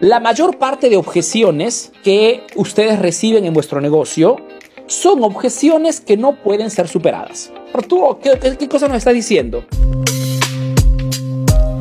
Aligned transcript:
La 0.00 0.20
mayor 0.20 0.58
parte 0.58 0.90
de 0.90 0.96
objeciones 0.96 1.90
que 2.04 2.46
ustedes 2.54 3.00
reciben 3.00 3.44
en 3.46 3.52
vuestro 3.52 3.80
negocio 3.80 4.36
son 4.86 5.24
objeciones 5.24 6.00
que 6.00 6.16
no 6.16 6.36
pueden 6.36 6.70
ser 6.70 6.86
superadas. 6.86 7.50
Arturo, 7.74 8.20
¿qué, 8.22 8.56
qué 8.56 8.68
cosa 8.68 8.86
nos 8.86 8.98
está 8.98 9.12
diciendo? 9.12 9.64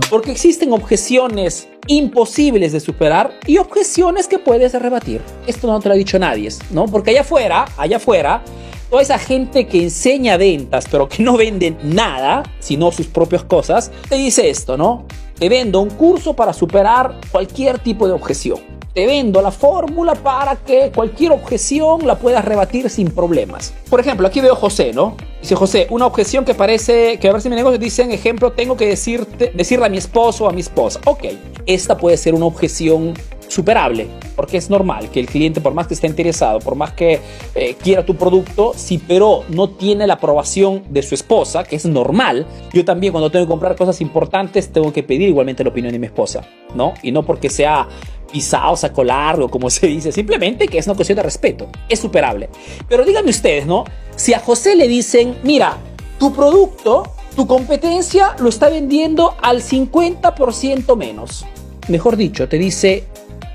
Porque 0.10 0.32
existen 0.32 0.74
objeciones 0.74 1.68
imposibles 1.86 2.72
de 2.72 2.80
superar 2.80 3.34
y 3.46 3.60
objeciones 3.60 4.28
que 4.28 4.40
puedes 4.40 4.74
rebatir. 4.74 5.22
Esto 5.46 5.68
no 5.68 5.79
te 5.79 5.88
lo 5.88 5.94
ha 5.94 5.97
dicho 5.97 6.18
nadie, 6.18 6.49
¿no? 6.72 6.88
Porque 6.88 7.12
allá 7.12 7.22
afuera, 7.22 7.65
allá 7.78 7.97
afuera, 7.97 8.42
toda 8.90 9.04
esa 9.04 9.20
gente 9.20 9.68
que 9.68 9.84
enseña 9.84 10.38
ventas, 10.38 10.88
pero 10.90 11.08
que 11.08 11.22
no 11.22 11.38
venden 11.38 11.78
nada, 11.84 12.42
sino 12.58 12.92
sus 12.92 13.06
propias 13.06 13.44
cosas, 13.44 13.92
te 14.10 14.15
dice 14.15 14.49
esto, 14.49 14.76
¿no? 14.76 15.06
Te 15.40 15.49
vendo 15.49 15.81
un 15.81 15.92
curso 15.92 16.34
para 16.34 16.52
superar 16.52 17.13
cualquier 17.31 17.77
tipo 17.77 18.08
de 18.08 18.13
objeción. 18.13 18.58
Te 18.95 19.05
vendo 19.05 19.40
la 19.40 19.52
fórmula 19.52 20.16
para 20.16 20.55
que 20.55 20.91
cualquier 20.94 21.32
objeción 21.32 22.08
la 22.08 22.18
puedas 22.18 22.44
rebatir 22.44 22.90
sin 22.90 23.12
problemas. 23.12 23.72
Por 23.88 24.00
ejemplo, 24.00 24.26
aquí 24.26 24.41
veo 24.41 24.55
José, 24.55 24.94
¿no? 24.94 25.16
Dice 25.40 25.55
José, 25.55 25.86
una 25.91 26.08
objeción 26.08 26.44
que 26.44 26.55
parece 26.55 27.20
que 27.20 27.30
a 27.30 27.34
ver 27.34 27.41
si 27.44 27.50
mi 27.50 27.55
negocio 27.55 27.77
dicen, 27.77 28.12
ejemplo, 28.12 28.54
tengo 28.54 28.76
que 28.76 28.88
decirte, 28.88 29.52
decirle 29.54 29.86
a 29.86 29.90
mi 29.90 29.98
esposo 29.98 30.46
o 30.46 30.50
a 30.50 30.52
mi 30.52 30.62
esposa. 30.62 31.00
Ok, 31.05 31.26
esta 31.68 31.96
puede 31.96 32.18
ser 32.18 32.34
una 32.34 32.48
objeción 32.48 33.13
superable, 33.48 34.08
porque 34.38 34.55
es 34.58 34.70
normal 34.70 35.09
que 35.09 35.20
el 35.20 35.26
cliente, 35.26 35.59
por 35.59 35.73
más 35.73 35.88
que 35.88 35.96
esté 35.96 36.05
interesado, 36.05 36.59
por 36.59 36.76
más 36.76 36.94
que 36.94 37.20
eh, 37.55 37.76
quiera 37.82 38.05
tu 38.05 38.16
producto, 38.16 38.72
si 38.76 39.00
pero 39.00 39.44
no 39.50 39.72
tiene 39.72 40.05
la 40.05 40.13
aprobación 40.13 40.84
de 40.90 41.02
su 41.02 41.16
esposa, 41.16 41.63
que 41.63 41.76
es 41.76 41.86
normal, 41.88 42.46
yo 42.72 42.86
también 42.86 43.12
cuando 43.12 43.32
tengo 43.32 43.46
que 43.46 43.50
comprar 43.50 43.76
cosas 43.76 44.00
importantes 44.00 44.72
tengo 44.72 44.94
que 44.94 45.02
pedir 45.02 45.27
igualmente 45.30 45.63
la 45.63 45.72
opinión 45.72 45.91
de 45.91 45.98
mi 45.98 46.05
esposa, 46.05 46.48
¿no? 46.76 46.94
Y 47.02 47.12
no 47.12 47.26
porque 47.26 47.50
sea 47.50 47.88
pisado, 48.32 48.77
saco 48.77 49.04
largo, 49.04 49.50
como 49.50 49.70
se 49.72 49.88
dice, 49.88 50.12
simplemente 50.12 50.68
que 50.68 50.77
es 50.77 50.85
una 50.85 50.96
cuestión 50.96 51.16
de 51.16 51.24
respeto, 51.24 51.68
es 51.90 51.99
superable. 51.99 52.49
Pero 52.88 53.04
díganme 53.05 53.32
ustedes, 53.32 53.65
¿no? 53.65 53.85
Si 54.15 54.35
a 54.35 54.40
José 54.40 54.76
le 54.76 54.88
dicen, 54.88 55.35
mira, 55.41 55.77
tu 56.20 56.32
producto, 56.32 57.12
tu 57.35 57.48
competencia 57.48 58.35
lo 58.38 58.49
está 58.49 58.70
vendiendo 58.70 59.34
al 59.41 59.63
50% 59.63 60.96
menos. 60.96 61.43
Mejor 61.88 62.18
dicho, 62.18 62.48
te 62.48 62.58
dice, 62.58 63.05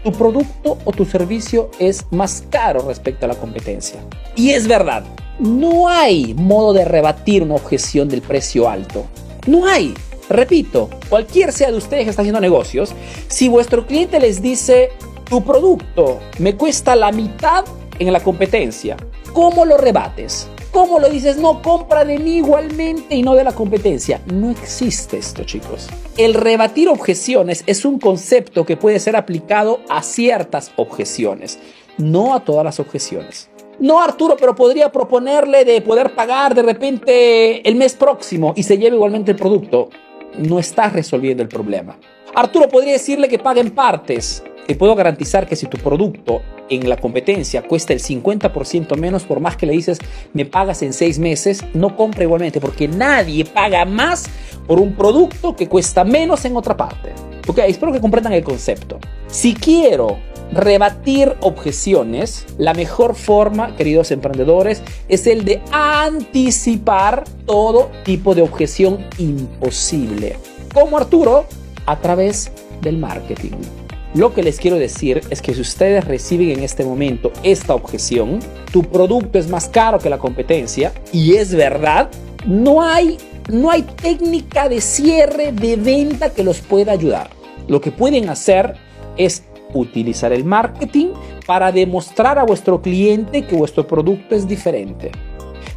tu 0.02 0.12
producto 0.12 0.78
o 0.84 0.92
tu 0.92 1.04
servicio 1.04 1.70
es 1.78 2.04
más 2.10 2.44
caro 2.50 2.86
respecto 2.86 3.26
a 3.26 3.28
la 3.28 3.34
competencia. 3.34 4.00
Y 4.36 4.50
es 4.50 4.66
verdad, 4.66 5.04
no 5.38 5.88
hay 5.88 6.34
modo 6.34 6.72
de 6.72 6.84
rebatir 6.84 7.42
una 7.42 7.54
objeción 7.54 8.08
del 8.08 8.22
precio 8.22 8.68
alto. 8.68 9.06
No 9.46 9.66
hay. 9.66 9.94
Repito, 10.28 10.88
cualquier 11.08 11.52
sea 11.52 11.70
de 11.70 11.76
ustedes 11.76 12.04
que 12.04 12.10
está 12.10 12.22
haciendo 12.22 12.40
negocios, 12.40 12.94
si 13.28 13.48
vuestro 13.48 13.86
cliente 13.86 14.18
les 14.18 14.40
dice, 14.40 14.90
tu 15.28 15.44
producto 15.44 16.20
me 16.38 16.56
cuesta 16.56 16.96
la 16.96 17.12
mitad 17.12 17.64
en 17.98 18.12
la 18.12 18.20
competencia, 18.20 18.96
¿cómo 19.32 19.64
lo 19.64 19.76
rebates? 19.76 20.48
¿Cómo 20.72 20.98
lo 20.98 21.10
dices? 21.10 21.36
No, 21.36 21.60
compra 21.60 22.02
de 22.02 22.18
mí 22.18 22.36
igualmente 22.36 23.14
y 23.14 23.22
no 23.22 23.34
de 23.34 23.44
la 23.44 23.52
competencia. 23.52 24.22
No 24.32 24.50
existe 24.50 25.18
esto, 25.18 25.44
chicos. 25.44 25.86
El 26.16 26.32
rebatir 26.32 26.88
objeciones 26.88 27.62
es 27.66 27.84
un 27.84 27.98
concepto 27.98 28.64
que 28.64 28.78
puede 28.78 28.98
ser 28.98 29.14
aplicado 29.14 29.80
a 29.90 30.02
ciertas 30.02 30.72
objeciones, 30.76 31.58
no 31.98 32.34
a 32.34 32.40
todas 32.40 32.64
las 32.64 32.80
objeciones. 32.80 33.50
No, 33.80 34.00
Arturo, 34.00 34.34
pero 34.40 34.54
podría 34.54 34.90
proponerle 34.90 35.66
de 35.66 35.82
poder 35.82 36.14
pagar 36.14 36.54
de 36.54 36.62
repente 36.62 37.68
el 37.68 37.74
mes 37.74 37.94
próximo 37.94 38.54
y 38.56 38.62
se 38.62 38.78
lleve 38.78 38.96
igualmente 38.96 39.32
el 39.32 39.36
producto. 39.36 39.90
No 40.38 40.58
estás 40.58 40.94
resolviendo 40.94 41.42
el 41.42 41.50
problema. 41.50 41.98
Arturo 42.34 42.66
podría 42.68 42.92
decirle 42.92 43.28
que 43.28 43.38
pague 43.38 43.60
en 43.60 43.72
partes. 43.72 44.42
Te 44.66 44.74
puedo 44.74 44.94
garantizar 44.94 45.46
que 45.46 45.54
si 45.54 45.66
tu 45.66 45.76
producto 45.76 46.40
en 46.68 46.88
la 46.88 46.96
competencia 46.96 47.62
cuesta 47.62 47.92
el 47.92 48.00
50% 48.00 48.96
menos, 48.96 49.24
por 49.24 49.40
más 49.40 49.56
que 49.56 49.66
le 49.66 49.72
dices 49.72 49.98
me 50.32 50.46
pagas 50.46 50.82
en 50.82 50.92
seis 50.92 51.18
meses, 51.18 51.64
no 51.74 51.96
compra 51.96 52.24
igualmente, 52.24 52.60
porque 52.60 52.88
nadie 52.88 53.44
paga 53.44 53.84
más 53.84 54.24
por 54.66 54.80
un 54.80 54.94
producto 54.94 55.56
que 55.56 55.68
cuesta 55.68 56.04
menos 56.04 56.44
en 56.44 56.56
otra 56.56 56.76
parte. 56.76 57.12
Ok, 57.46 57.58
espero 57.66 57.92
que 57.92 58.00
comprendan 58.00 58.32
el 58.32 58.44
concepto. 58.44 58.98
Si 59.26 59.54
quiero 59.54 60.18
rebatir 60.52 61.34
objeciones, 61.40 62.46
la 62.58 62.74
mejor 62.74 63.14
forma, 63.14 63.74
queridos 63.76 64.10
emprendedores, 64.10 64.82
es 65.08 65.26
el 65.26 65.44
de 65.44 65.60
anticipar 65.72 67.24
todo 67.46 67.90
tipo 68.04 68.34
de 68.34 68.42
objeción 68.42 69.06
imposible. 69.18 70.36
Como 70.72 70.98
Arturo, 70.98 71.46
a 71.86 71.98
través 72.00 72.52
del 72.80 72.98
marketing. 72.98 73.81
Lo 74.14 74.34
que 74.34 74.42
les 74.42 74.58
quiero 74.58 74.76
decir 74.76 75.22
es 75.30 75.40
que 75.40 75.54
si 75.54 75.62
ustedes 75.62 76.04
reciben 76.04 76.50
en 76.50 76.62
este 76.62 76.84
momento 76.84 77.32
esta 77.42 77.74
objeción, 77.74 78.40
tu 78.70 78.82
producto 78.82 79.38
es 79.38 79.48
más 79.48 79.68
caro 79.68 79.98
que 79.98 80.10
la 80.10 80.18
competencia, 80.18 80.92
y 81.12 81.36
es 81.36 81.54
verdad, 81.54 82.10
no 82.46 82.82
hay, 82.82 83.16
no 83.50 83.70
hay 83.70 83.82
técnica 83.82 84.68
de 84.68 84.82
cierre 84.82 85.52
de 85.52 85.76
venta 85.76 86.28
que 86.30 86.44
los 86.44 86.60
pueda 86.60 86.92
ayudar. 86.92 87.30
Lo 87.68 87.80
que 87.80 87.90
pueden 87.90 88.28
hacer 88.28 88.74
es 89.16 89.44
utilizar 89.72 90.30
el 90.34 90.44
marketing 90.44 91.08
para 91.46 91.72
demostrar 91.72 92.38
a 92.38 92.44
vuestro 92.44 92.82
cliente 92.82 93.46
que 93.46 93.56
vuestro 93.56 93.86
producto 93.86 94.34
es 94.34 94.46
diferente. 94.46 95.10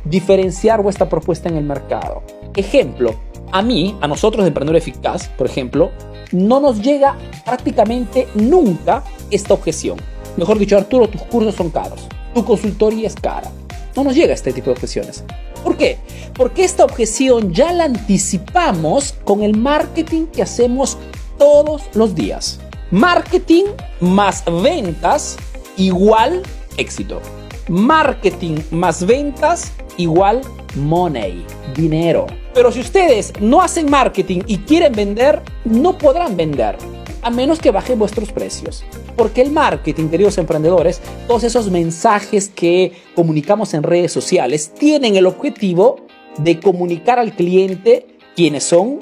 Diferenciar 0.04 0.82
vuestra 0.84 1.08
propuesta 1.08 1.48
en 1.48 1.56
el 1.56 1.64
mercado. 1.64 2.22
Ejemplo, 2.54 3.16
a 3.52 3.62
mí, 3.62 3.96
a 4.02 4.08
nosotros 4.08 4.44
de 4.44 4.50
Emprendedor 4.50 4.78
Eficaz, 4.78 5.28
por 5.30 5.48
ejemplo, 5.48 5.92
no 6.32 6.60
nos 6.60 6.82
llega 6.82 7.18
prácticamente 7.46 8.28
nunca 8.36 9.04
esta 9.32 9.54
objeción. 9.54 9.98
Mejor 10.38 10.60
dicho, 10.60 10.78
Arturo, 10.78 11.08
tus 11.08 11.22
cursos 11.24 11.56
son 11.56 11.70
caros, 11.70 12.08
tu 12.34 12.44
consultoría 12.44 13.08
es 13.08 13.16
cara. 13.16 13.52
No 13.96 14.04
nos 14.04 14.16
llega 14.16 14.34
este 14.34 14.52
tipo 14.52 14.66
de 14.66 14.74
objeciones. 14.74 15.24
¿Por 15.64 15.78
qué? 15.78 15.98
Porque 16.34 16.66
esta 16.66 16.84
objeción 16.84 17.54
ya 17.54 17.72
la 17.72 17.86
anticipamos 17.86 19.16
con 19.24 19.42
el 19.42 19.58
marketing 19.58 20.26
que 20.28 20.44
hacemos 20.44 20.98
todos 21.38 21.84
los 21.94 22.14
días. 22.14 22.60
Marketing 22.92 23.64
más 24.02 24.44
ventas 24.46 25.38
igual 25.78 26.44
éxito. 26.78 27.22
Marketing 27.68 28.58
más 28.72 29.06
ventas 29.06 29.72
igual 29.98 30.42
money, 30.76 31.46
dinero. 31.76 32.28
Pero 32.54 32.72
si 32.72 32.80
ustedes 32.80 33.34
no 33.40 33.62
hacen 33.62 33.90
marketing 33.90 34.42
y 34.48 34.60
quieren 34.60 34.94
vender, 34.94 35.42
no 35.64 35.98
podrán 35.98 36.38
vender, 36.38 36.78
a 37.22 37.30
menos 37.30 37.60
que 37.60 37.72
bajen 37.72 38.00
vuestros 38.00 38.32
precios. 38.32 38.84
Porque 39.16 39.42
el 39.42 39.52
marketing, 39.52 40.10
queridos 40.10 40.38
emprendedores, 40.38 41.02
todos 41.28 41.44
esos 41.44 41.70
mensajes 41.70 42.50
que 42.50 42.94
comunicamos 43.16 43.74
en 43.74 43.84
redes 43.84 44.12
sociales, 44.12 44.72
tienen 44.74 45.16
el 45.16 45.26
objetivo 45.26 46.06
de 46.38 46.60
comunicar 46.60 47.20
al 47.20 47.34
cliente 47.34 48.08
quiénes 48.36 48.64
son, 48.64 49.00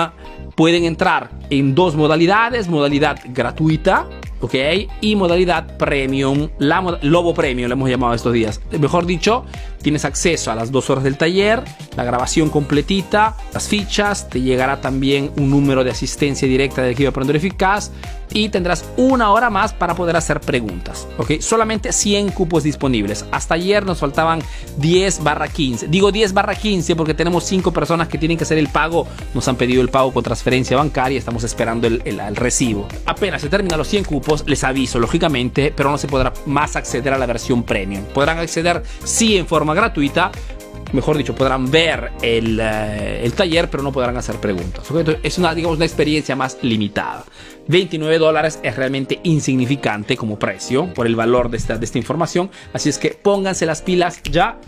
pueden 0.60 0.84
entrar 0.84 1.30
en 1.50 1.74
dos 1.74 1.96
modalidades, 1.96 2.68
modalidad 2.68 3.18
gratuita, 3.30 4.10
¿ok? 4.42 4.56
Y 5.02 5.16
modalidad 5.16 5.78
premium, 5.78 6.50
la 6.60 7.00
Lobo 7.02 7.34
Premium 7.34 7.68
le 7.68 7.74
hemos 7.74 7.90
llamado 7.90 8.14
estos 8.14 8.34
días. 8.34 8.62
Mejor 8.80 9.06
dicho, 9.06 9.46
tienes 9.82 10.06
acceso 10.06 10.52
a 10.52 10.56
las 10.56 10.72
dos 10.72 10.90
horas 10.90 11.04
del 11.04 11.18
taller, 11.18 11.64
la 11.96 12.04
grabación 12.04 12.50
completita, 12.50 13.36
las 13.54 13.68
fichas, 13.68 14.30
te 14.30 14.42
llegará 14.42 14.82
también 14.82 15.32
un 15.38 15.50
número 15.50 15.84
de 15.84 15.92
asistencia 15.92 16.48
directa 16.48 16.82
del 16.82 16.92
equipo 16.92 17.10
Aprender 17.10 17.36
Eficaz, 17.36 17.92
y 18.32 18.50
tendrás 18.50 18.86
una 18.98 19.32
hora 19.32 19.50
más 19.50 19.74
para 19.74 19.96
poder 19.96 20.16
hacer 20.16 20.40
preguntas. 20.42 21.08
¿ok? 21.18 21.40
Solamente 21.40 21.92
100 21.92 22.32
cupos 22.32 22.64
disponibles. 22.64 23.26
Hasta 23.32 23.56
ayer 23.56 23.86
nos 23.86 24.00
faltaban 24.00 24.42
10 24.78 25.24
barra 25.24 25.48
15. 25.48 25.88
Digo 25.88 26.12
10 26.12 26.34
barra 26.34 26.56
15 26.56 26.96
porque 26.96 27.14
tenemos 27.14 27.44
5 27.46 27.72
personas 27.72 28.08
que 28.08 28.18
tienen 28.18 28.38
que 28.38 28.44
hacer 28.44 28.58
el 28.58 28.70
pago. 28.70 29.08
Nos 29.34 29.48
han 29.48 29.56
pedido 29.56 29.82
el 29.82 29.90
pago 29.90 30.14
con 30.14 30.24
transferencia 30.24 30.78
bancaria. 30.78 31.18
Estamos 31.18 31.44
esperando 31.44 31.88
el, 31.88 32.02
el 32.06 32.36
recibo. 32.36 32.88
Apenas 33.06 33.42
se 33.42 33.50
terminan 33.50 33.78
los 33.78 33.88
100 33.88 34.04
cupos, 34.06 34.44
les 34.48 34.64
aviso, 34.64 35.00
lógicamente, 35.00 35.74
pero 35.76 35.92
no 35.92 35.98
se 35.98 36.08
podrá 36.08 36.34
más 36.46 36.76
acceder 36.76 37.14
a 37.14 37.18
la 37.18 37.26
versión 37.26 37.64
premium. 37.64 38.04
Podrán 38.14 38.40
acceder 38.40 38.84
sí 39.04 39.38
en 39.38 39.48
forma 39.48 39.74
gratuita 39.74 40.32
mejor 40.94 41.18
dicho, 41.18 41.36
podrán 41.36 41.70
ver 41.70 42.12
el, 42.22 42.60
eh, 42.60 43.22
el 43.24 43.34
taller, 43.34 43.70
pero 43.70 43.84
no 43.84 43.92
podrán 43.92 44.18
hacer 44.18 44.36
preguntas. 44.38 44.86
es 45.24 45.38
una, 45.38 45.54
digamos, 45.54 45.78
una 45.78 45.86
experiencia 45.86 46.36
más 46.36 46.58
limitada. 46.62 47.26
29 47.68 48.18
dólares 48.18 48.60
es 48.64 48.76
realmente 48.76 49.20
insignificante 49.24 50.18
como 50.18 50.40
precio 50.40 50.92
por 50.94 51.06
el 51.06 51.16
valor 51.16 51.50
de 51.50 51.58
esta, 51.58 51.78
de 51.78 51.86
esta 51.86 51.98
información. 51.98 52.50
Así 52.74 52.90
es 52.90 52.98
que 52.98 53.10
pónganse 53.12 53.66
las 53.66 53.82
pilas 53.82 54.22
ya 54.24 54.60